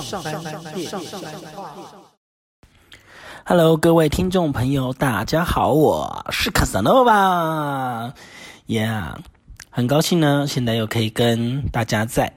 [0.00, 0.22] 上上
[0.72, 0.88] 遍。
[3.44, 8.14] Hello，各位听众朋友，大家好，我是卡萨诺瓦
[8.66, 9.16] ，Yeah，
[9.68, 12.32] 很高兴呢，现在又可以跟大家在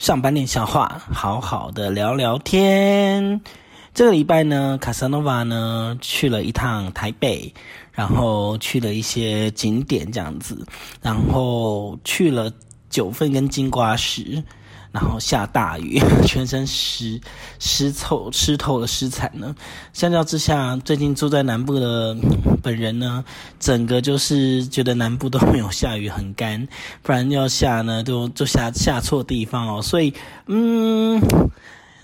[0.00, 3.40] 上班练笑话，好好的聊聊天。
[3.94, 7.54] 这个礼拜呢，卡萨诺瓦呢去了一趟台北，
[7.92, 10.66] 然后去了一些景点这样子，
[11.00, 12.50] 然后去了
[12.90, 14.42] 九份跟金瓜石。
[14.92, 17.20] 然后下大雨， 全身湿
[17.58, 19.54] 湿透湿透了，湿惨了。
[19.92, 22.14] 相较之下，最近住在南部的
[22.62, 23.24] 本人呢，
[23.58, 26.68] 整个就是觉得南部都没有下雨，很干。
[27.02, 29.82] 不然要下呢，就就下下错地方哦。
[29.82, 30.12] 所以，
[30.46, 31.20] 嗯。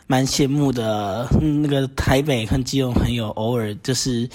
[0.09, 4.27] 蛮羡慕的，那个台北跟基隆很有偶尔就是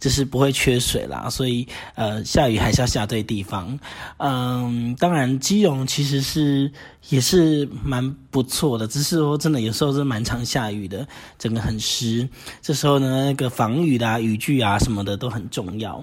[0.00, 3.78] 就是不会缺水啦，所以呃下雨还是要下对地方。
[4.16, 6.72] 嗯，当然基隆其实是
[7.10, 11.06] 也是蛮不错的，只是说真的有时候是蛮常下雨的，
[11.38, 12.26] 整个很湿。
[12.62, 16.02] 这时候呢，那个防雨的雨具啊什么的都很重要。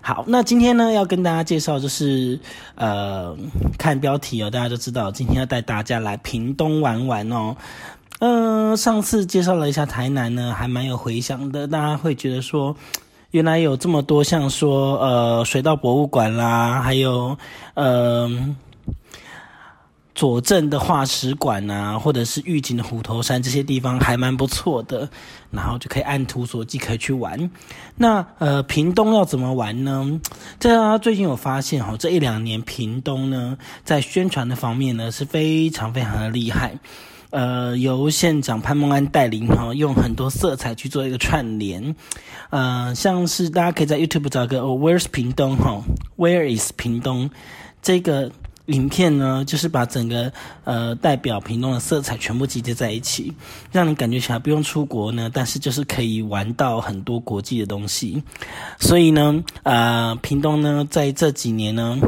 [0.00, 2.38] 好，那今天呢要跟大家介绍就是
[2.76, 3.36] 呃
[3.78, 7.56] 看标题哦，大家都知道今天要带大家来屏东玩玩哦。
[8.20, 11.68] 嗯，上次介绍了一下台南呢，还蛮有回响的。
[11.68, 12.74] 大家会觉得说，
[13.30, 17.38] 原来有这么多像说呃水稻博物馆啦，还有
[17.74, 18.28] 呃
[20.16, 25.08] 左镇的化石馆啊，或者是玉井的虎头山这些地方还蛮不错的，
[25.52, 27.48] 然后就可以按图索骥可以去玩。
[27.94, 30.20] 那呃屏东要怎么玩呢？
[30.58, 36.80] 这最近有发现哈，这一两年屏东呢在宣传的方面呢是非常非常的厉害。
[37.30, 41.94] 呃，由县长潘孟安带领哈，用很多色彩去做一个串联，
[42.48, 45.82] 呃，像是大家可以在 YouTube 找个 Where's 屏东哈
[46.16, 47.28] ，Where is 屏东
[47.82, 48.32] 这个
[48.66, 50.32] 影片呢，就是把整个
[50.64, 53.34] 呃代表屏东的色彩全部集结在一起，
[53.72, 58.22] 让你感觉起来不用出国呢，但是就是可以玩到很多国际的东西，
[58.80, 61.98] 所以呢，呃，屏东呢在这几年呢。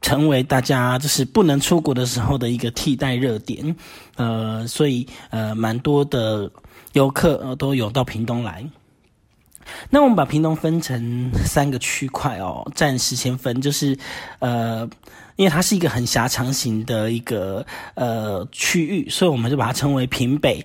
[0.00, 3.74] 成为大家就是不能出国的时候的一个替代热点，
[4.16, 6.50] 呃，所以呃，蛮多的
[6.92, 8.64] 游客呃都有到屏东来。
[9.90, 13.98] 那我们把屏东分成三个区块哦，暂时先分，就是
[14.38, 14.88] 呃，
[15.36, 20.64] 因为它是一个很狭长型的一个呃区域，所以我们就把它称为屏北。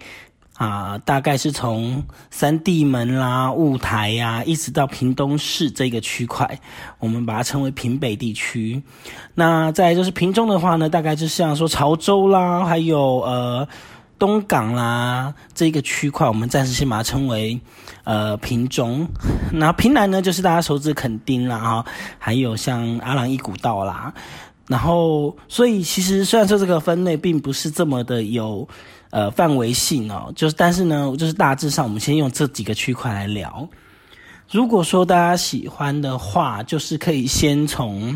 [0.55, 6.59] 啊，大概是从三地门啦、雾台呀，一直到屏东市这个区块，
[6.99, 8.81] 我们把它称为屏北地区。
[9.33, 13.67] 那再就是屏中的话呢，大概就像说潮州啦，还有呃
[14.19, 17.59] 东港啦这个区块，我们暂时先把它称为
[18.03, 19.07] 呃屏中。
[19.51, 21.85] 那屏南呢，就是大家熟知垦丁啦，哈，
[22.19, 24.13] 还有像阿朗一古道啦。
[24.67, 28.69] 然后，所以其实虽然说这个分类并不是这么的有。
[29.13, 33.69] 呃，范围性哦，就是，但是呢，就是大致上，我们先用这几个区块来聊。
[34.49, 38.15] 如果说大家喜欢的话，就是可以先从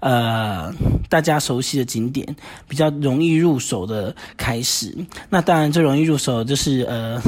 [0.00, 0.74] 呃
[1.08, 2.34] 大家熟悉的景点，
[2.66, 4.92] 比较容易入手的开始。
[5.30, 7.20] 那当然最容易入手就是呃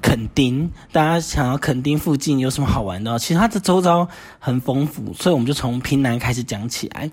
[0.00, 3.18] 垦丁，大家想要垦丁附近有什么好玩的？
[3.18, 7.10] 其实它的周遭很丰富，所以我们就从平南开始讲起来。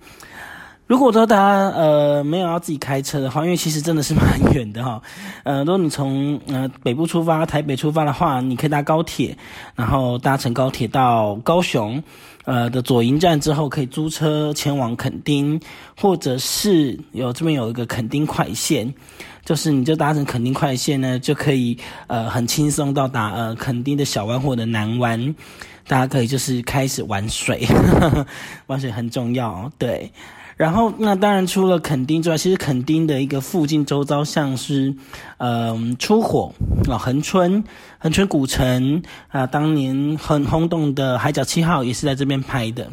[0.89, 5.00] 如果说大家呃没有要自己开车的话，因为其实真的是蛮远的哈，
[5.45, 9.38] 呃，如果你从呃北部出发，台北出发的话，你可以搭高铁，
[9.75, 12.01] 然后搭乘高铁到高雄，
[12.45, 15.61] 呃的左营站之后，可以租车前往垦丁，
[15.95, 18.91] 或者是有这边有一个垦丁快线，
[19.45, 25.35] 就是你就搭乘垦丁快线呢，就可以呃很轻松到达呃垦丁的小湾或者南湾，
[25.88, 27.67] 大家可以就是开始玩水，
[28.66, 30.11] 玩水很重要，对。
[30.59, 34.94] 然后，那当然除了垦丁之外，其实垦丁的一个附近周遭，像是，
[35.38, 36.52] 嗯，出火
[36.90, 37.64] 啊，恒春，
[37.97, 42.90] 恒春古城啊，当年很轰动的《海角七号》也是在这边拍的。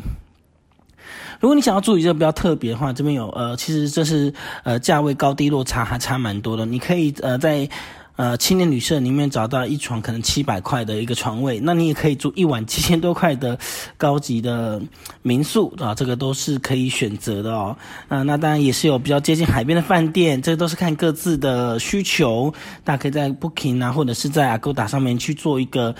[1.40, 7.68] 如果你想要注意这个比较特别的话，这边有呃，其实这是呃价位高低落差还差蛮多的，你可以呃在。
[8.16, 13.58] 呃，青年旅社里面找到一床可能七百块的一个床位，那你也可以住一晚七千多块的
[13.98, 14.80] 高级的
[15.20, 17.76] 民宿啊，这个都是可以选择的哦。
[18.08, 25.94] 啊，那当然也是有比较接近海边的饭店，这都是看各自的需求，大家可以在 Booking 啊，或者是在 Agoda 上面去做一个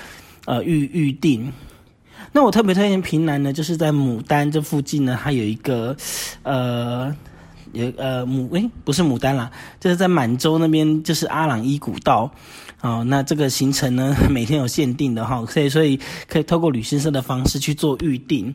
[0.46, 1.52] 呃预预定。
[2.32, 5.94] 那我特别推荐平南呢，就是在牡丹这附近呢，它有一个
[6.42, 7.14] 呃。
[7.72, 12.30] 有呃牡诶不是牡丹啦，就是在满洲那边，就是阿朗伊古道，
[12.80, 18.54] 哦，那这个行程呢 每天有限定的哈，所以所以可以透过旅行社的方式去做预定，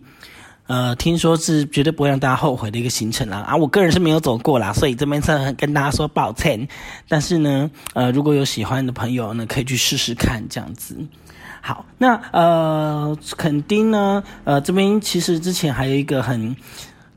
[0.68, 3.40] 呃，听说是绝对不会让大家后悔的一个行程啦。
[3.40, 6.68] 啊，我个人是没有走过啦，所以这边是跟大家说抱歉。
[7.08, 10.96] 但是呢，呃，如果有喜欢的朋友呢，可以去试试看这样子。
[11.62, 16.56] 好，那呃，垦丁呢，呃，这边其实之前还有一个很。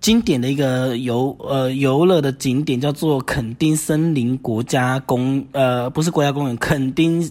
[0.04, 7.26] 经典的一个游呃游乐的景点叫做垦丁森林国家公呃不是国家公园垦丁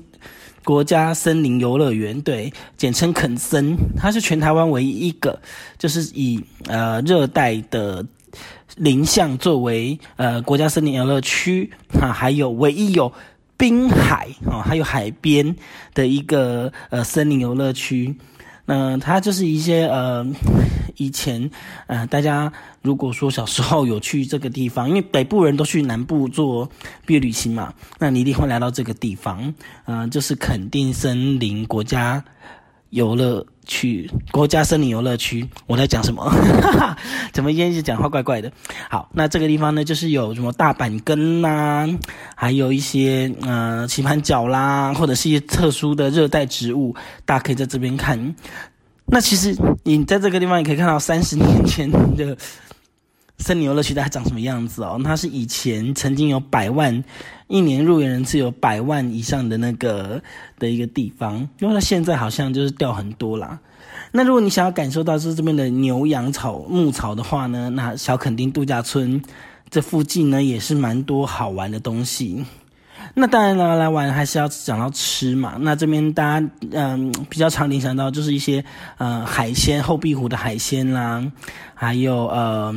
[0.63, 5.39] 国家森林游乐园对简称垦森它是全台湾唯一一个
[5.77, 8.03] 就是以呃热带的
[8.77, 11.69] 林相作为呃国家森林游乐区
[12.01, 13.13] 啊还有唯一有
[13.55, 15.55] 滨海啊还有海边
[15.93, 18.15] 的一个呃森林游乐区。
[18.65, 20.25] 那它就是一些呃，
[20.98, 21.50] 以前
[21.88, 22.51] 呃，大家
[22.81, 26.69] 如果说小时候有去这个地方， 因为北部人都去南部做
[27.06, 29.54] 毕业旅行嘛，那你一定会来到这个地方，
[29.86, 32.24] 嗯，就是垦丁森林国家。
[32.94, 36.31] 游乐区，国家森林游乐区，我在讲什么？
[37.34, 38.51] 怎么今天讲话怪怪的？
[38.88, 41.90] 好，那这个地方呢，就是有什么大板根啦，
[42.36, 46.95] 还有一些呃棋盘角啦，或者是一些特殊的热带植物，
[47.25, 48.36] 大家可以在这边看。
[49.07, 52.38] 那其实你在这个地方也可以看到三十年前的。
[53.44, 54.98] 森林游乐区它长什么样子哦？
[55.04, 57.04] 它是以前曾经有百万
[57.48, 60.22] 一年入园人次有百万以上的那个
[60.57, 63.60] 的一个地方，因为它现在好像就是掉很多啦。
[64.13, 69.22] 那如果你想要感受到是这边的牛羊草牧草的话呢，那小垦丁度假村
[69.69, 72.45] 这附近呢也是蛮多好玩的东西。
[73.13, 75.57] 那当然了，来玩还是要讲到吃嘛。
[75.60, 78.63] 那这边大家嗯比较常联想到就是一些
[78.98, 81.22] 呃海鲜，后壁湖的海鲜啦，
[81.75, 82.74] 还有呃。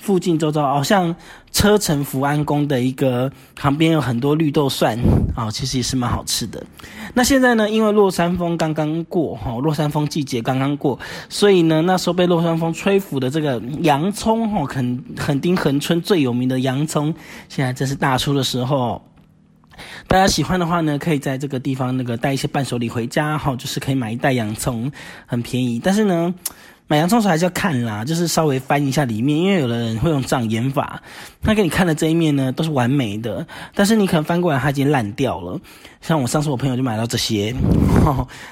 [0.00, 1.14] 附近周遭哦，像
[1.52, 4.98] 车城福安宫的一个旁边有很多绿豆蒜
[5.36, 6.64] 啊，其实也是蛮好吃的。
[7.12, 10.98] 那现在呢，因为落山风刚刚过哈，落山风季节刚刚过，
[11.28, 17.14] 所以呢，那时候被落山风吹拂的这个洋葱哈，垦垦丁恒村最有名的洋葱，
[17.50, 19.02] 现在正是大出的时候。
[20.08, 24.90] 大家喜欢的话呢，可以在这个地方那个带一些伴手礼回家哈，就是可以买一袋洋葱，
[25.26, 25.78] 很便宜。
[25.82, 26.34] 但是呢。
[26.90, 31.00] 买洋葱时还是要看啦，就是稍微翻一下里面，因为有的人会用障眼法，
[31.40, 33.46] 他给你看的这一面呢都是完美的，
[33.76, 35.56] 但是你可能翻过来它已经烂掉了。
[36.00, 37.54] 像我上次我朋友就买到这些，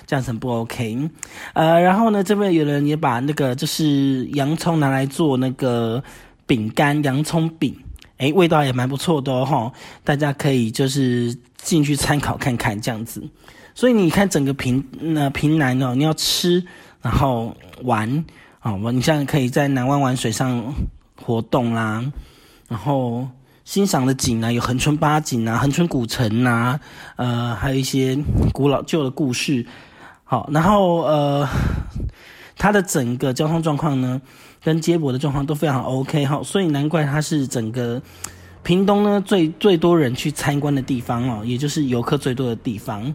[0.07, 1.11] 这样很不 OK。
[1.55, 6.01] 呃，然后呢这边有人也把那个就是洋葱拿来做那个
[6.47, 7.75] 饼干，洋葱饼，
[8.19, 9.73] 诶，味道也蛮不错的哦，
[10.05, 13.21] 大家可以就是进去参考看看这样子。
[13.75, 16.65] 所以你看整个平那平南哦，你要吃。
[17.01, 18.25] 然后玩
[18.61, 20.75] 啊，我你像可以在南湾玩水上
[21.23, 22.05] 活动啦，
[22.69, 23.29] 然后
[23.65, 26.79] 欣赏的景呢有恒春八景啊、恒春古城呐，
[27.17, 28.19] 呃，还有一些
[28.53, 29.65] 古老旧的故事。
[30.25, 31.49] 好，然后呃，
[32.57, 34.21] 它的整个交通状况呢，
[34.63, 38.03] 跟接驳的状况都非常 OK 哈，所以难怪它是整个
[38.63, 43.15] 屏东呢最最多人去参观的地方哦，也就是游客最多的地方。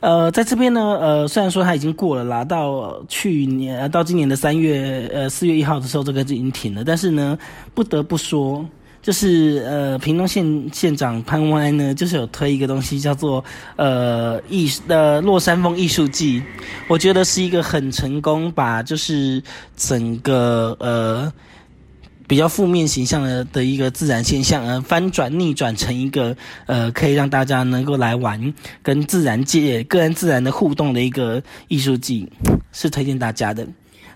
[0.00, 6.84] 呃，在这边呢，呃，虽然说它已经过了啦，到去年到今年的三月，呃，四月一号的时候，这个就已经停了。
[6.84, 7.38] 但是呢，
[7.74, 8.64] 不得不说，
[9.00, 13.42] 就是呃，屏东县县长潘歪呢，就是有推一个东西，叫做
[13.76, 16.42] 呃艺呃落山风艺术季，
[16.88, 19.42] 我觉得是一个很成功，把就是
[19.76, 21.32] 整个呃。
[22.26, 28.52] 比较负面形象的的一个自然现象，而翻转逆转成一个呃，可以让大家能够来玩
[28.82, 32.28] 跟自然界、个人自然的互动的一个艺术季，
[32.72, 33.66] 是推荐大家的。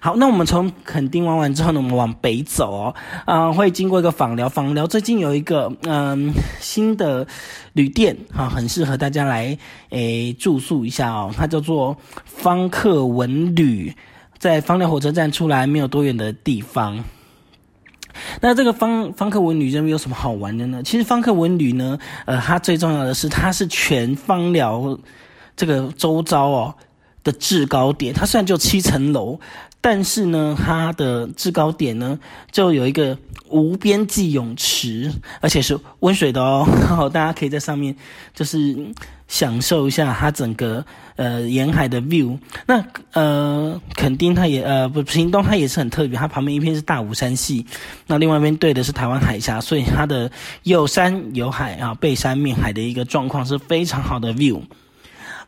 [0.02, 2.95] 好，那我们从垦丁玩完之后呢，我们往北走哦，
[3.26, 7.26] 啊，会经过一个访寮，访寮最近有一个嗯新的
[7.75, 9.59] 旅店啊，很适合大家来
[9.90, 13.95] 诶住宿一下哦，它叫做方客文旅，
[14.38, 17.05] 在方寮火车站出来没有多远的地方。
[18.40, 20.82] 那这个方方克文旅认为有什么好玩的呢？
[20.82, 24.99] 其实方克文旅呢，呃，它最重要的是它是全方疗
[25.56, 26.75] 这个周遭哦
[27.25, 28.15] 的制高点。
[28.15, 29.39] 它虽然就七层楼，
[29.81, 32.19] 但是呢，它的制高点呢
[32.50, 33.17] 就有一个
[33.49, 36.67] 无边际泳池，而且是温水的哦。
[36.83, 37.95] 然后大家可以在上面
[38.35, 38.77] 就是。
[39.31, 40.85] 享受一下它整个
[41.15, 42.37] 呃沿海的 view，
[42.67, 47.65] 那呃垦丁它也呃不屏东它也是很特别，它旁边一片是大武山系，
[48.09, 50.29] 那另外一边对的是台湾海峡，所以它的
[50.65, 54.61] 有山有海啊背山面海的一个状况是非常好的 view。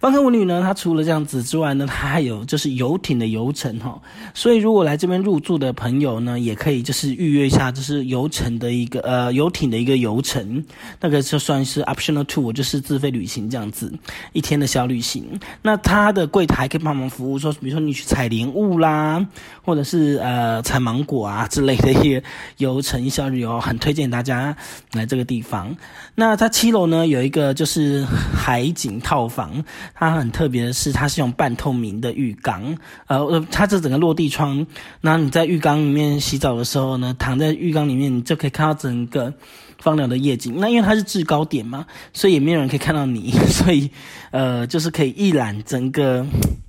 [0.03, 4.03] 方科文旅呢，它除了这样子之外呢，它还有就是游艇的游程哈。
[4.35, 10.65] 所以如果来这边入住的朋友呢，也可以就是预约一下，就是游程的一个呃游艇的一个游程，
[11.01, 13.93] 那个就算是 optional two，就是自费旅行这样子，
[14.33, 15.39] 一天的小旅行。
[15.63, 19.25] 那它的柜台可以帮忙服务，说比如说你去采莲雾啦，
[19.65, 22.21] 或者是呃采芒果啊之类的一些
[22.57, 24.57] 游程小旅游，很推荐大家
[24.95, 25.77] 来这个地方。
[26.17, 28.05] 那它七楼呢有一个就是
[28.35, 34.67] 海景套房，它很特别的是，它是用半透明的浴缸，呃，它这整个落地窗，
[35.01, 39.33] 那你在浴缸里面洗澡的时候呢，躺在浴缸里面，你就可以看到整个
[39.79, 40.55] 芳疗的夜景。
[40.59, 43.91] 那因为它是制高点嘛， 所以也没有人可以看到你，所以
[44.31, 46.27] 呃，就是可以一览整个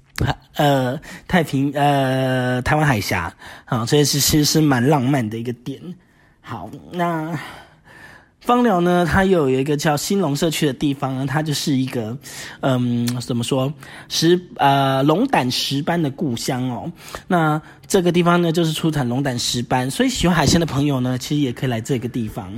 [0.56, 3.34] 呃太平呃台湾海峡
[3.65, 5.82] 啊，所以其实是蛮浪漫的一个点。
[6.42, 7.39] 好，那。
[8.44, 12.18] 芳疗呢，它有有一个叫新龙社区的地方呢，它就是一个，
[12.60, 13.74] 嗯，怎么说
[14.10, 16.92] 石呃龙胆石斑的故乡哦。
[17.26, 22.52] 那这个地方呢，就是出产龙胆石斑，所以喜欢海鲜的朋友呢，其实也可以来这个地方。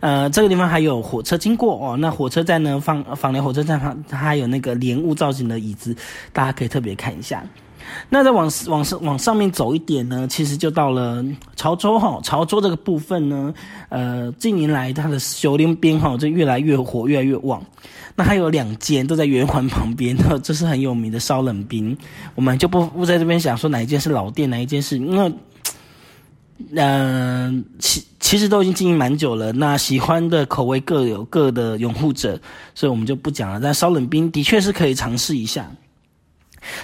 [0.00, 1.96] 呃，这个地方还有火车经过哦。
[1.98, 5.94] 那火车站呢，放访疗火车站旁，它还有那个莲雾造型的椅子，
[6.32, 7.44] 大家可以特别看一下。
[8.08, 11.24] 那再往往上往上面走一点呢，其实就到了
[11.56, 12.20] 潮州哈。
[12.22, 13.52] 潮州这个部分呢，
[13.88, 17.62] 呃，近年来它的修炼边哈就越来越火，越来越旺。
[18.14, 21.96] 那还有两间都在圆环旁边， 这是很有名的烧冷冰。
[22.34, 25.32] 我们就不不在这边想说哪一间是老店，哪一间是因为，
[26.74, 29.52] 嗯，其其实都已经经营蛮久了。
[29.52, 32.40] 那喜欢的口味各有各的拥护者，
[32.74, 33.60] 所以我们就不讲了。
[33.60, 35.70] 但烧冷冰的确是可以尝试一下。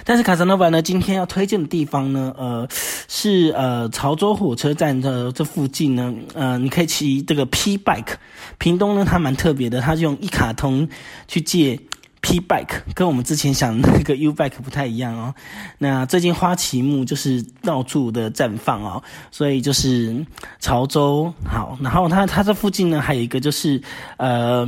[0.03, 2.67] 但是卡萨诺瓦呢，今天要推荐的地方呢，呃，
[3.07, 8.15] 是呃潮州火车站的这附近呢，呃，你可以骑这个 P bike。
[8.57, 10.87] 屏东呢，它蛮特别的，它是用一卡通
[11.27, 11.79] 去借
[12.21, 15.35] P bike，跟我们之前想那个 U bike 不太一样哦。
[15.79, 20.25] 那最近花旗木就是到处的绽放哦，所以就是
[20.59, 23.81] 潮州好，然后它它这附近呢，还有一个就是
[24.17, 24.65] 呃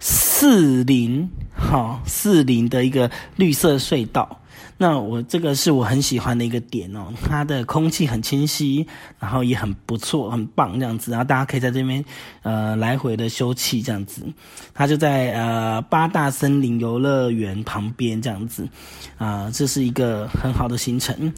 [0.00, 4.39] 四林好四林的一个绿色隧道。
[4.82, 8.86] 那我这个是我很喜欢的一个点哦，它的空气很清晰，
[9.18, 12.02] 然后也很不错，很棒这样子，然后大家可以在这边
[12.40, 14.22] 呃来回的休憩这样子，
[14.72, 18.66] 它就在呃八大森林游乐园旁边这样子，
[19.18, 21.30] 啊，这是一个很好的行程。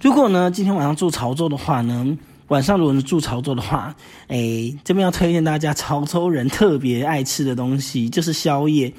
[0.00, 3.94] 如果呢今天晚上住潮州的话呢，晚上如果是住潮州的话，
[4.26, 8.92] 哎，这边要推荐大家潮州人特别爱吃的东西，就是宵夜，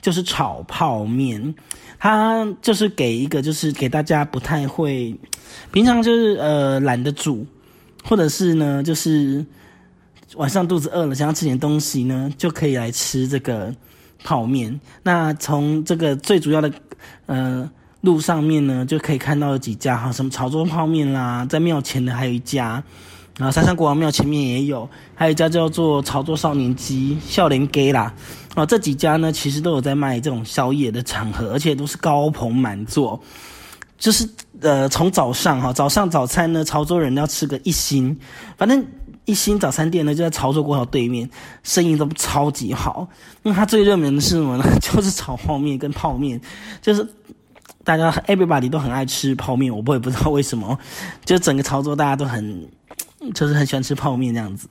[0.00, 1.54] 就是炒泡面。
[1.98, 5.14] 他就是给一个，就是给大家不太会，
[5.72, 7.46] 平常就是呃懒得煮，
[8.04, 9.44] 或者是呢就是
[10.36, 13.74] 晚上肚子饿了想要吃点东西呢，就可以来吃这个
[14.22, 14.78] 泡面。
[15.02, 16.70] 那从这个最主要的
[17.26, 17.70] 呃
[18.02, 22.82] 路上面呢，就可以看到有几家哈，什么潮州泡面啦，在庙前的还有一家。
[23.38, 28.10] 然后三山国王庙前面也有，还有一家叫做潮州少年鸡、笑脸给啦，
[28.54, 33.20] 啊，这几家呢其实都有在卖这种宵夜的场合，而且都是高朋满座，
[33.98, 34.26] 就是
[34.62, 38.18] 呃从早上哈，早上早餐呢，潮州人要吃个一星，
[38.56, 38.82] 反正
[39.26, 41.28] 一星早餐店呢就在潮州国小对面，
[41.62, 43.06] 生意都超级好。
[43.42, 44.64] 那它最热门的是什么呢？
[44.80, 46.40] 就是炒泡面跟泡面，
[46.80, 47.06] 就是
[47.84, 50.78] 大家 everybody 都很爱吃泡面，我不也不知道为什么，
[51.26, 52.66] 就整个潮州大家都很。
[53.32, 54.68] 就是很喜欢吃泡面这样子。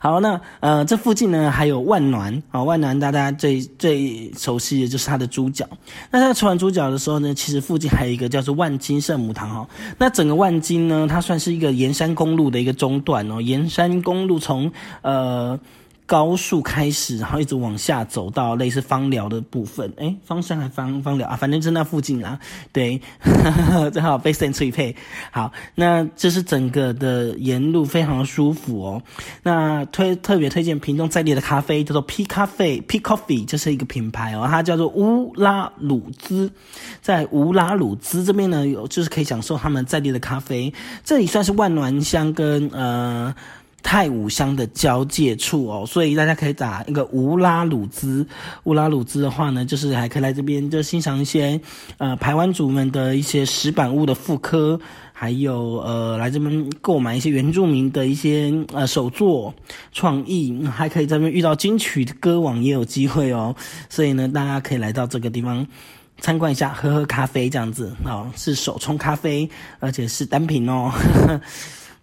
[0.00, 5.66] 好，那呃，这附近呢还有万暖啊，万暖大家最最熟悉的就是它的猪脚。
[6.10, 9.68] 那它吃完猪脚的时候呢，其实附近还有一个叫做万金圣母堂哈。
[9.98, 14.70] 那整个万金呢，它算是一个沿山公路的一个中段哦，沿山公路从
[15.02, 15.58] 呃。
[16.08, 22.38] 高速开始，然后一直往下走到类似芳疗的部分，哎，芳山还芳芳疗啊，反正就那附近啦。
[22.72, 22.98] 对，
[23.92, 24.96] 正好被森翠配。
[25.30, 29.02] 好，那这是整个的沿路非常舒服哦。
[29.42, 36.50] 那推特别推荐屏东在地的咖啡，叫做 P 咖啡，P Coffee，这是一个品牌哦，它叫做乌拉鲁兹，
[37.02, 40.72] 在乌拉鲁兹这边呢，有就是可以享受他们在地的咖啡。
[41.04, 43.34] 这里算是万峦乡跟呃。
[43.82, 48.26] 太武乡的交界处哦，所以大家可以打一个乌拉鲁兹。
[48.64, 51.58] 乌拉鲁兹的话呢，就是还可以来这边就欣赏一些
[51.96, 54.78] 呃排湾族们的一些石板屋的复刻，
[55.12, 59.54] 还有呃来这边购买一些原住民的一些呃手作
[59.92, 63.54] 创意，还可以在这边遇到金曲歌王也有机会哦。
[63.88, 65.66] 所以呢，大家可以来到这个地方
[66.20, 70.92] 参观一下，喝喝咖啡这样子哦，是手冲咖啡，而且是单品哦。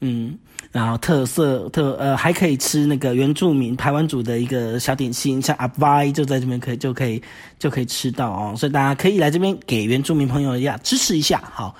[0.02, 0.38] 嗯，
[0.72, 7.22] 然后特色特呃还可以吃那个原住民台湾族的一个小点心，像阿拜就在这边可以就可以
[7.58, 11.75] 就可以吃到哦，所以大家可以来这边给原住民朋友一下支持一下，好。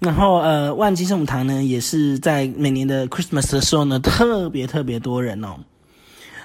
[0.00, 5.56] 然后呃，万金圣母堂呢，也是在每年的 Christmas 的时候呢，特别特别多人哦。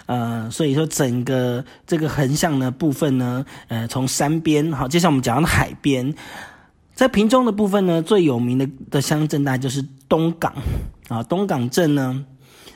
[0.08, 6.12] 呃，所以说整个这个横向的部分呢，呃，从山边好，接下来我们讲到海边，
[6.96, 10.51] 在屏中的部分呢，最有名的的乡镇大概就是东港
[11.13, 12.25] 啊，东港镇呢，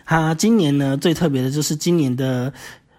[0.06, 2.54] 它今年呢最特别的就是今年的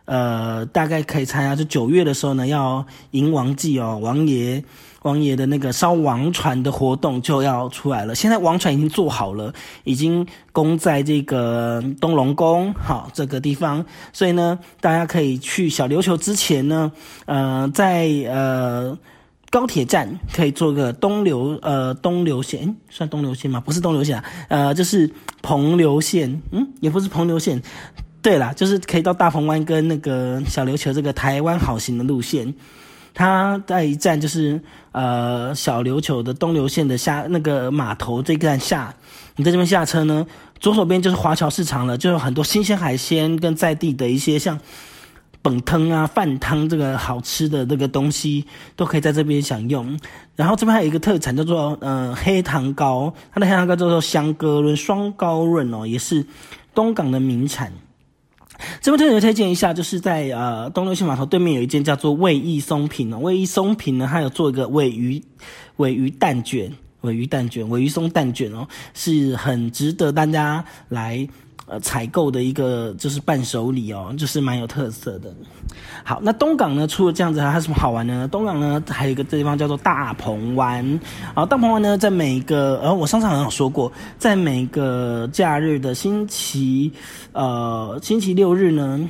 [0.04, 4.64] 呃，大概可以猜啊，就九月的时候呢，要迎王祭哦，王爷。
[5.02, 9.54] 王爷的那个烧王船的活动就要出来了，现在王船已经做好了，
[9.84, 16.90] 已经供在这个东龙宫好这个地方，所以呢，大家可以去小琉球之前呢，
[17.26, 18.98] 呃，在呃
[19.50, 23.60] 高铁站可以坐个东流呃东流线，算东流线吗？
[23.60, 27.62] 不是东流线，呃，就是彭流线，嗯，也不是彭流线，
[28.20, 32.54] 对啦，就是可以到大鹏湾跟那个小琉球这个台湾好行的路线。
[33.14, 34.60] 它在一站就是
[34.92, 38.94] 呃小琉球的东流线的下那个码头这站下，
[39.34, 40.24] 你在这边下车呢，
[40.60, 44.60] 左手边就是华侨市场了，就有很多新鲜海鲜跟在地的一些像
[45.40, 48.44] 本汤啊饭汤这个好吃的这个东西
[48.76, 49.98] 都可以在这边享用。
[50.36, 56.26] 然后这边还有一个特产叫做呃黑糖糕，它的黑糖糕叫做香格伦双高润哦，也是
[56.74, 57.72] 东港的名产。
[58.80, 65.22] 这边特别推荐一下，就是在呃东六线码头对面有一间叫做味意松品哦，味意松品呢，它有做一个尾鱼
[65.76, 71.28] 尾鱼蛋卷，尾鱼蛋卷，尾鱼松蛋卷哦，是很值得大家来。
[71.68, 75.32] 呃，采购的一个就是伴手礼哦，就是蛮有特色的。
[76.02, 78.26] 好，那东港呢，除了这样子，还有什么好玩呢？
[78.28, 81.00] 东港呢，还有一个地方叫做大鹏湾。
[81.34, 86.90] 好大鹏湾呢，在每个，呃，我上次好像有说过，在每个假日的星期，
[87.32, 89.08] 呃，星期六日呢。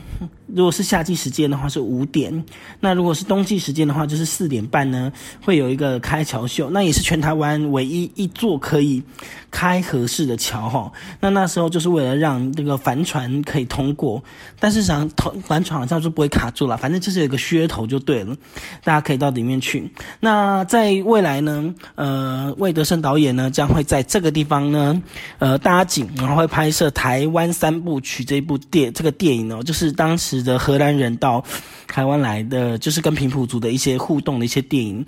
[0.55, 2.45] 如果是夏季时间的话是五点，
[2.81, 5.13] 那如果是冬季时间的话就是四点半呢，
[5.43, 9.03] 会有一个开桥秀，那也是全台湾唯一一座可以
[9.51, 10.91] 开合式的桥哈。
[11.21, 14.25] 那那时候就是为了让这个帆船可以通过，
[14.59, 18.35] 但是想通帆船好像就不会卡住了，反正就是有个噱头就对了，
[18.83, 19.91] 大家可以到里面去。
[20.21, 25.03] 那在未来呢，呃，魏德胜导演呢将会在这个地方呢，
[25.41, 30.38] 呃，搭景，然后会拍摄台湾三部曲这部电这个电影哦，就是当时。
[30.43, 31.43] 的荷兰人到
[31.87, 35.05] 台湾来的，就是跟平埔族的一些互动的一些电影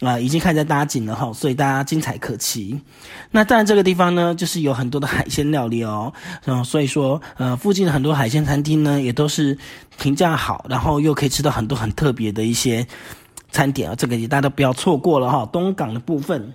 [0.00, 2.80] 啊，已经开始在搭景了哈，所以大家精彩可期。
[3.30, 6.12] 那当然这个地方呢，就是有很多的海鲜料理哦，
[6.44, 9.56] 然后所以说呃，附近的很多海鲜餐厅呢，也都是
[9.98, 12.86] 评价好，然后又可以吃到很多很特别的一些
[13.50, 15.48] 餐点啊，这个也大家都不要错过了哈。
[15.52, 16.54] 东港的部分。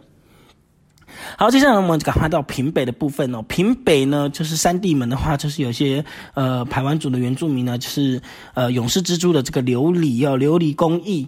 [1.38, 3.41] 好，接下来我们赶快到平北的部分哦。
[3.43, 6.03] 平北呢，就是三地门的话，就是有些
[6.34, 8.21] 呃排湾族的原住民呢，就是
[8.53, 11.27] 呃勇士蜘蛛的这个琉璃哦，琉璃工艺。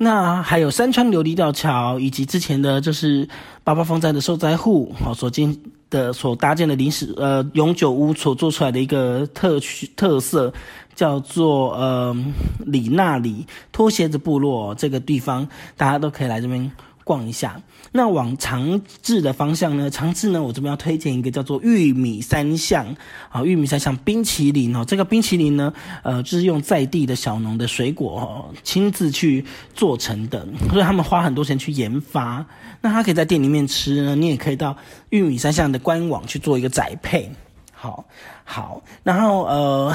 [0.00, 3.28] 那还有山川琉璃吊桥，以及之前的就是
[3.64, 5.56] 八八风灾的受灾户哦所建
[5.90, 10.52] 的所搭建的临时呃永久屋所做出来的一个特区特色，
[10.94, 12.16] 叫做呃
[12.64, 16.70] 里纳里拖鞋子部落这个地方，大家都可以来这边。
[17.08, 17.58] 逛一下，
[17.92, 19.88] 那往长治的方向呢？
[19.88, 22.94] 长治呢，我这边要推荐一个叫做玉米三巷
[23.30, 24.84] 啊，玉米三巷冰淇淋哦。
[24.84, 29.42] 这个冰淇淋呢，呃，就是用在地的小农的水果哦，亲自去
[29.74, 32.44] 做成的，所以他们花很多钱去研发。
[32.82, 34.76] 那他可以在店里面吃呢，你也可以到
[35.08, 37.32] 玉米三巷的官网去做一个宅配。
[37.72, 38.04] 好，
[38.44, 39.94] 好，然后呃，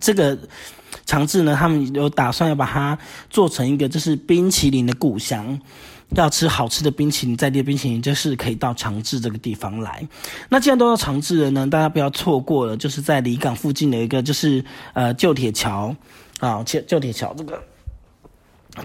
[0.00, 0.38] 这个
[1.06, 2.96] 长治呢，他们有打算要把它
[3.30, 5.58] 做成一个就是冰淇淋的故乡。
[6.14, 10.06] 要吃好吃的冰淇淋，在地冰淇淋就是可以到长治这个地方来。
[10.48, 15.94] 那既然都到长治了呢，大家不要错过了，就是在离港附近的一个就是呃旧铁桥
[16.40, 17.62] 啊，旧旧铁桥这个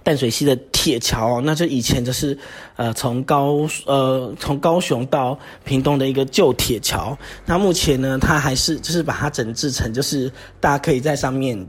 [0.03, 2.37] 淡水溪的铁桥，那就以前就是
[2.75, 7.17] 呃从高呃从高雄到屏东的一个旧铁桥。
[7.45, 11.67] 那目前呢，它还是就是把它整治成就是大家可以在上面。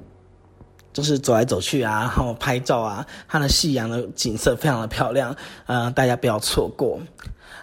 [0.98, 6.98] 就是走来走去啊， 然后拍照啊，它的夕阳的景色非常的漂亮，呃，大家不要错过。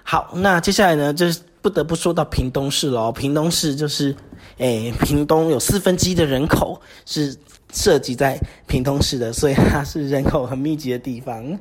[0.04, 3.12] 好，那接下来呢，就是不得不说到屏东市喽。
[3.12, 4.16] 屏东市就是，
[4.56, 7.36] 诶，屏东有四分之一的人口是
[7.74, 11.60] 涉及在屏东市的，所以它是人口很密集的地方。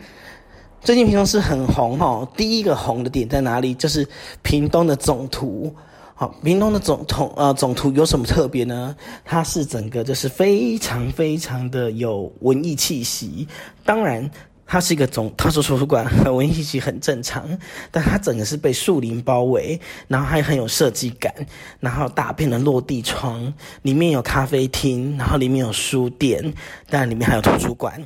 [0.80, 3.74] 最近屏东市很红哦，第一个红的点在哪里？
[3.74, 4.06] 就是
[4.42, 5.74] 屏东的总图。
[6.16, 8.94] 好，屏东的总统呃总图有什么特别呢？
[9.24, 13.48] 它是整个就是非常非常的有文艺气息。
[13.84, 14.30] 当然，
[14.64, 17.58] 它是一个总，它是图书馆文艺气息很正常，
[17.90, 21.34] 但它整个是被树林包围，然后还很有设计感，
[21.80, 26.54] 然后大片的落地窗，里面有咖啡厅，然后里面有书店，
[26.88, 28.00] 但里面还有图书馆，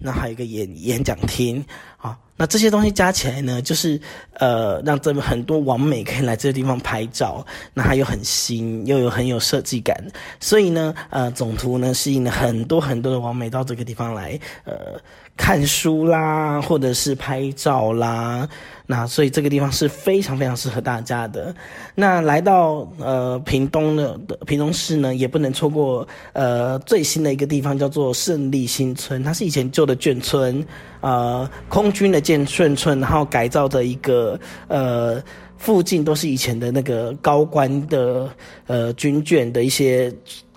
[0.00, 1.64] 那还有一个演演讲厅，
[2.02, 2.18] 啊。
[2.36, 4.00] 那这些东西加起来呢，就是
[4.34, 9.96] 呃，让这很多网美可以来这个地方拍照，那它又很新，又有很有设计感，
[10.40, 15.00] 所以呢，呃，总图呢吸引了很多很多的网美到这个地方来，呃，
[15.36, 18.48] 看书啦，或者是拍照啦。
[18.86, 21.54] 那所以这个地方是非常非常适合大家的。
[21.94, 29.22] 那来到呃屏东的屏东市呢，也不能错过呃最新的一个地方，叫做胜利新村。
[29.22, 30.66] 它是以前旧的眷村，
[31.02, 35.22] 呃空军的建顺村，然后改造的一个呃
[35.58, 38.26] 附近都是以前的那个高官的
[38.66, 40.10] 呃军眷的一些。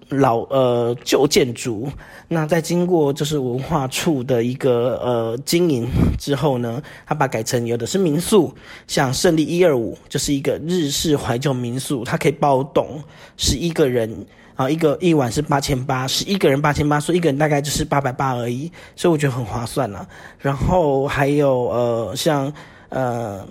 [0.09, 1.89] 老呃旧建筑，
[2.27, 5.87] 那在经过就是文化处的一个呃经营
[6.19, 8.53] 之后呢，他把改成有的是民宿，
[8.85, 13.03] 像胜利一二五就是一个日式怀旧民宿，它可以包栋
[13.35, 20.07] 十一个人啊，一个一晚是八千八，十一个人八千八，所以一个人大概就是八百八而已，所以我觉得很划算了。
[20.39, 22.51] 然后还有呃像
[22.89, 23.47] 呃。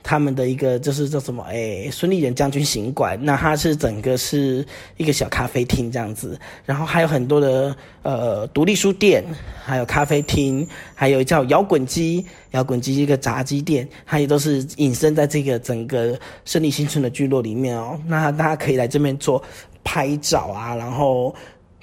[0.00, 1.44] 他们的一个就是叫什么？
[1.50, 4.64] 哎，孙立人将军行馆，那它是整个是
[4.96, 9.22] 一个小咖啡厅这样子，然后还有很多的呃独立书店，
[9.62, 18.00] 还有咖啡厅，还有叫摇滚机，摇滚机一个炸鸡店，它也都是隐身在这个整个胜利新村的聚落里面哦。
[18.06, 19.42] 那大家可以来这边做
[19.84, 21.34] 拍照啊，然后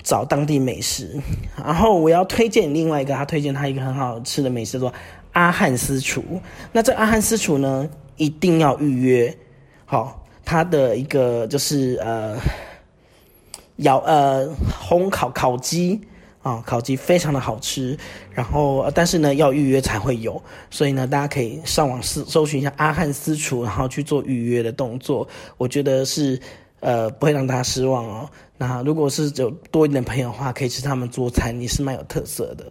[0.03, 1.19] 找当地美食。
[1.57, 4.93] 然后我要推荐另外一个，他推荐他一个很好吃的美食，叫做
[5.33, 6.23] 阿汉斯厨。
[6.71, 7.89] 那这阿汉斯厨呢？
[8.17, 9.37] 一定要预约，
[9.83, 12.37] 好，它的一个就是呃，
[13.75, 14.47] 窑呃
[14.87, 15.99] 烘烤烤鸡
[16.41, 17.97] 啊，烤鸡非常的好吃，
[18.31, 25.27] 然后但是呢要预约才会有，所以呢大家可以上网搜搜寻一下阿汉私厨，然后去做预约的动作，
[25.57, 26.39] 我觉得是
[26.85, 28.29] 呃不会让大家失望哦。
[28.57, 32.65] 那如果是有多一点朋友的话，可以吃他们做餐，也是蛮有特色的。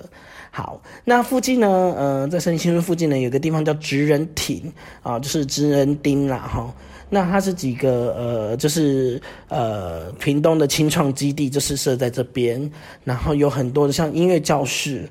[0.50, 1.68] 好，那附近呢？
[1.98, 4.72] 呃，在胜利新村附近呢，有个地方叫职人町
[5.02, 6.72] 啊，就是职人町啦，哈。
[7.10, 12.70] 那它是几个呃，就是呃，屏东的青创基地，就是设在这边，
[13.02, 15.08] 然后有很多的像音乐教室、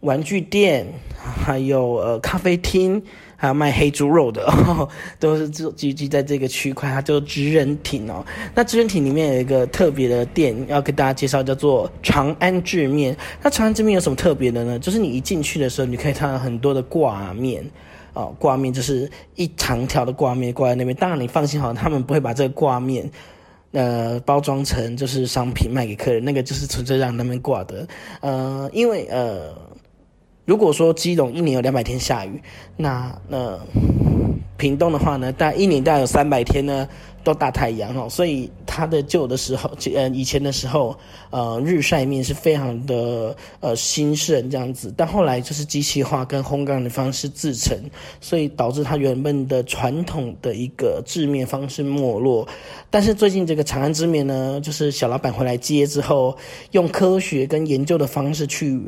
[0.00, 0.86] 玩具店，
[1.18, 3.02] 还有呃咖啡厅。
[3.36, 4.46] 还有卖黑猪肉的，
[5.18, 8.24] 都是聚集在这个区块，它叫知人町哦。
[8.54, 13.16] 那知人町里面有一个特别的店，要跟大家介绍，叫做长安制面。
[13.42, 14.78] 那长安制面有什么特别的呢？
[14.78, 17.68] 就是你一进去的时候，你可以看到很多的挂面，
[18.14, 20.96] 哦，挂面就是一长条的挂面挂在那边。
[20.96, 23.10] 当然你放心好，他们不会把这个挂面，
[23.72, 27.86] 呃，包装成就是商品卖给客人，那个就是纯粹让他们挂的。
[28.20, 29.52] 呃，因为呃。
[30.44, 32.42] 如果说基隆一年有两百天下雨，
[32.76, 33.58] 那那
[34.56, 36.86] 屏东的话呢，大概一年大概有三百天呢
[37.24, 40.96] 都大太阳哦，所以它的旧的时候，呃以前的时候，
[41.30, 47.76] 呃日晒面是非常的呃兴盛这样子，但后来就是机器化跟烘干的方式制成，
[48.20, 52.46] 所以导致它原本的传统的一个制面方式没落。
[52.90, 56.36] 但是最近这个长安之面呢，就是小老板回来接之后，
[56.72, 58.80] 用科学跟研究的方式去。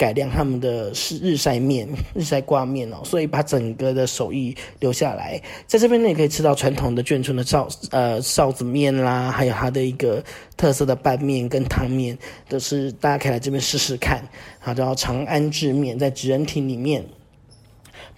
[0.00, 1.86] 改良他们的是日晒面、
[2.16, 5.38] 日晒挂面哦，所以把整个的手艺留下来。
[5.66, 10.24] 在这边呢，也可以吃到传统的眷村的臊呃臊子面啦，还有它的一个
[10.56, 12.16] 特色的拌面跟汤面，
[12.48, 14.26] 都是大家可以来这边试试看。
[14.58, 17.04] 好，叫长安制面，在职人亭里面。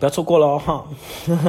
[0.02, 0.84] 不要错过喽哈！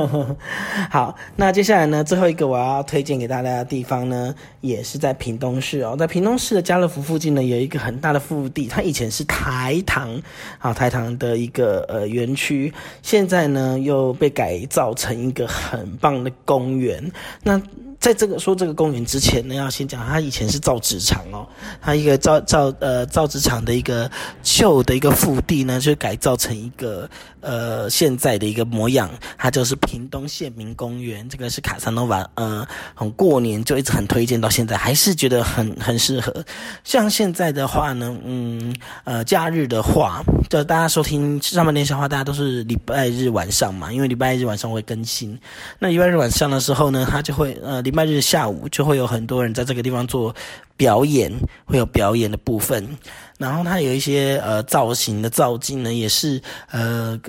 [0.91, 5.95] 好，那接下来呢，最后一个我要推荐给大家的地方呢，也是在屏东市哦。
[5.97, 10.21] 在屏东市的家乐福附近呢，有一个很大的腹地，它以前是台糖
[10.59, 17.11] 啊台糖的一个呃园区，现在呢又被改造成一个很棒的公园。
[17.41, 17.59] 那
[18.03, 21.47] 在这个说这个公园之前呢，要先讲它以前是造纸厂哦，
[21.79, 24.11] 它一个造造呃造纸厂的一个
[24.41, 31.29] 旧的一个腹地呢，就改造成一个呃现在的一个模样，它就是屏东县民公园。
[31.29, 36.43] 这个是卡萨诺瓦呃，很过年就一直很推荐到现在，还是觉得很很适合。
[36.83, 45.39] 像现在的话呢，嗯呃假日的话，就大家收听上半年小话，大家都是礼拜日晚上嘛，因为礼拜日晚上会更新。
[45.79, 47.81] 那礼拜日晚上的时候呢，它就会呃。
[47.92, 50.36] 礼拜日下午就会有很多人在这个地方做
[50.75, 51.32] 表演，
[51.65, 52.97] 会有表演的部分。
[53.38, 57.19] 然后它有一些呃造型的造景呢，也是呃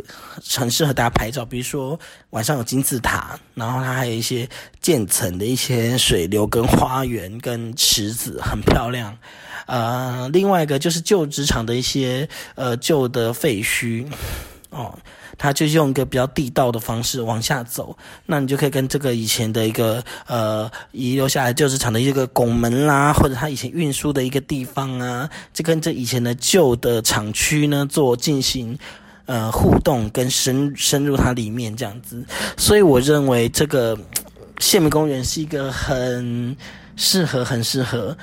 [0.57, 1.45] 很适合大家拍照。
[1.45, 1.99] 比如说
[2.31, 4.49] 晚上有金字塔，然后它还有一些
[4.81, 9.17] 建层的一些水流跟花园跟池子，很漂亮。
[9.67, 14.07] 呃，另外一个就是旧职场的一些呃旧的废墟。
[14.71, 14.99] 哦，
[15.39, 28.79] 它就用一个比较地道的方式往下走，那你就可以跟这个以前的一个呃遗留下来旧市场的一个拱门啦，或者它以前运输的一个地方啊，就跟这以前的旧的厂区呢做进行
[29.27, 32.25] 呃互动跟深深入它里面这样子，
[32.57, 33.99] 所以我认为这个
[34.59, 36.57] 县民公园是一个很
[36.97, 38.17] 适合很适合。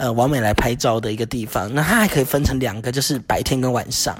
[0.00, 4.16] 呃，完美来拍照的一个地方，那它还可以分成两个，就是白天跟晚上。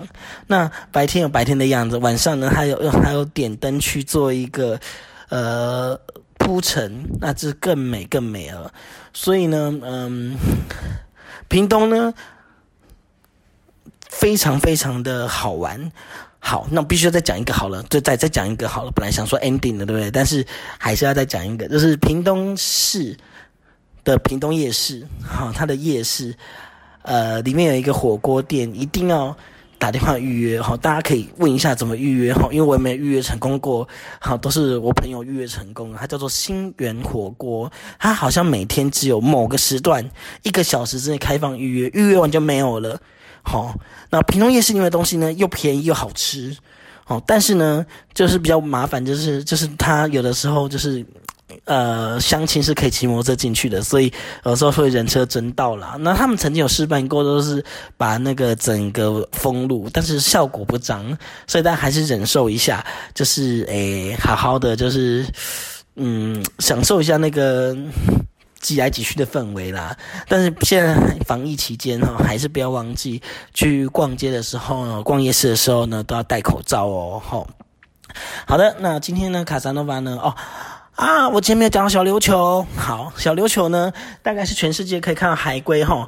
[0.47, 4.79] 那白天有白天的样子，晚上呢，它有还有点灯去做一个
[5.31, 5.99] 呃
[6.37, 8.71] 铺陈，那这更美更美了。
[9.15, 10.37] 所以呢，嗯，
[11.49, 12.13] 屏东呢
[14.11, 15.91] 非常非常的好玩。
[16.41, 18.91] 好，那必须要再讲一个好了，就再再讲一个好了。
[18.91, 20.11] 本来想说 ending 的，对不对？
[20.11, 23.17] 但是还是要再讲一个，就是屏东市。
[24.05, 26.35] 的屏东夜市， 好，它的夜市，
[27.03, 29.37] 呃，里面有一个火锅店，一定要
[29.79, 33.89] 打电话预约，好，大家可以问一下怎么预约，哈，因为我也没预约成功过，
[34.21, 40.09] 好，都是我朋友预约成功，它叫做新源火锅，它好像每天只有某个时段
[40.43, 43.01] 一个小时之内开放预约，预约完就没有了，
[43.43, 43.75] 好，
[44.11, 46.55] 那屏东夜市里面的东西呢，又便宜又好吃，
[47.05, 51.05] 好，但是呢，就是比较麻烦，就是就是它有的时候就是。
[51.65, 54.13] 呃，相亲是可以骑摩托车进去的，所以
[54.45, 55.97] 有时候会人车争道啦。
[56.01, 57.65] 那他们曾经有示范过，都是
[57.97, 62.85] 把那个整个封路，但是效果不彰，所以大家还是忍受一下，
[63.15, 65.27] 就是诶，好好的，就是
[65.97, 67.77] 嗯，享受一下那个
[68.61, 69.97] 挤来挤去的氛围啦。
[70.29, 70.95] 但是现在
[71.27, 73.21] 防疫期间哈，还是不要忘记
[73.55, 77.23] 去逛街的时候，逛夜市的时候呢，都要戴口罩哦。
[77.25, 77.47] 好，
[78.47, 80.35] 好的，那今天呢，卡萨诺瓦呢，哦。
[81.01, 83.91] 啊，我前面讲到小琉球，好，小琉球呢，
[84.23, 86.07] 大概是全世界可以看到海龟哈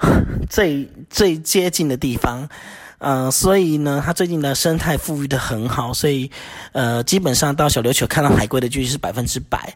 [0.50, 2.46] 最最接近的地方，
[2.98, 6.30] 嗯，所以呢，它最近的生态富裕的很好，所以
[6.72, 9.74] 呃，基本上到小琉球看到海龟的几率是百分之百，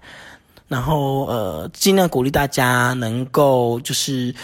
[0.69, 4.35] 然后呃，尽量鼓励大家能够就是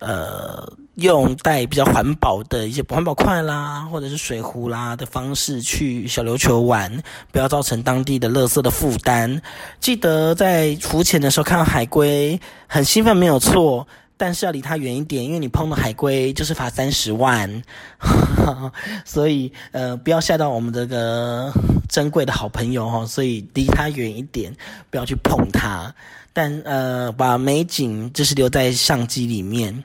[0.00, 0.76] 呃。
[0.96, 9.40] 用带比较环保的一些环保筷啦，或者是水壶啦的方式去小琉球玩，不要造成当地的垃圾的负担。
[9.78, 17.62] 记得在浮潜的时候看到海龟，很兴奋没有错，但是要离它远一点，因为你碰到海龟就是罚三十万。
[19.04, 21.52] 所以呃，不要吓到我们这个
[21.90, 24.54] 珍贵的好朋友哈，所以离它远一点，
[24.90, 25.94] 不要去碰它。
[26.36, 29.84] 但呃，把美景就是留在相机里面。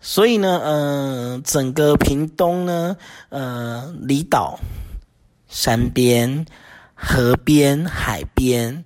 [0.00, 2.96] 所以呢，呃，整个屏东呢，
[3.28, 4.58] 呃，离岛、
[5.50, 6.46] 山边、
[6.94, 8.82] 河边、海边，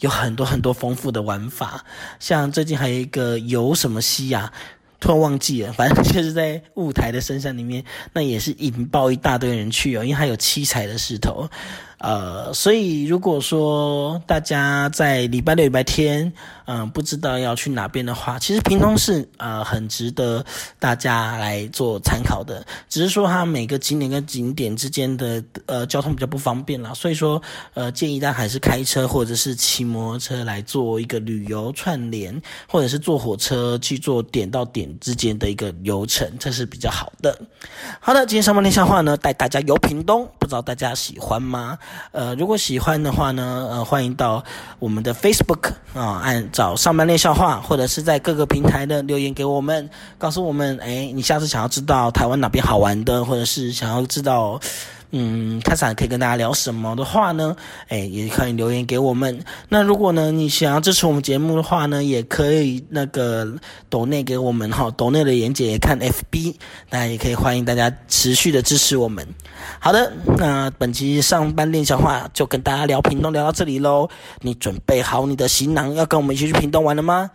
[0.00, 1.82] 有很多很多丰富的玩法。
[2.18, 4.52] 像最近还有一个游什么溪呀，
[5.00, 11.48] 突然忘记了，反正就是在雾台的深山里面，那也是引爆一大堆人去哦，因为它有七彩的石头。
[12.00, 16.32] 呃，所以如果说大家在礼拜六、礼拜天，
[16.72, 20.44] 嗯，不知道要去哪边的话，其实屏东是呃很值得
[20.78, 22.64] 大家来做参考的。
[22.88, 27.42] 只是说它每个景点跟景点之间的呃交通比较不方便啦，所以说
[27.74, 37.36] 呃建议大家还是开车或者是骑摩托车来做一个旅游串联，或者是坐火车去做点到点之间的一个流程，这是比较好的。
[37.98, 41.76] 好的，今天上半天笑话呢，带大家游屏东，不知道大家喜欢吗？
[42.12, 44.44] 呃，如果喜欢的话呢，呃，欢迎到
[44.78, 54.60] 我们的 Facebook 啊，按找上班练笑话，或者是在各个平台的留言给我们，告诉我们，哎，你下次想要知道台湾哪边好玩的，或者是想要知道。
[55.12, 57.56] 嗯，开场可以跟大家聊什么的话呢？
[57.88, 59.42] 哎，也可以留言给我们。
[59.68, 63.52] 那如果呢，你想要支持我们节目的话呢，也可以那个
[63.88, 66.54] 抖内给我们哈，抖内的言姐也看 FB，
[66.88, 69.26] 大家也可以欢迎大家持续的支持我们。
[69.80, 74.08] 好的，那本期上班练小话就跟大家聊屏东聊到这里喽。
[74.40, 77.30] 你准备好你的行囊，要跟我们一起去屏东玩了吗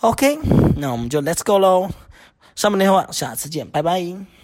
[0.00, 0.38] ？OK，
[0.76, 1.88] 那我们就 Let's go 喽。
[2.54, 4.35] 上班练笑话，下次见，拜拜。